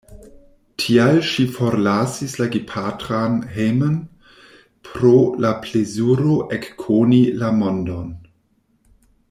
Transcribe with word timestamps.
Tial 0.83 1.19
ŝi 1.31 1.43
forlasis 1.57 2.33
la 2.43 2.47
gepatran 2.55 3.35
hejmon, 3.57 3.99
pro 4.89 5.13
la 5.47 5.53
plezuro 5.67 6.39
ekkoni 6.59 7.21
la 7.43 7.53
mondon. 7.63 8.11